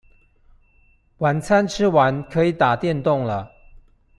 [1.19, 3.51] 晚餐吃完可以打電動了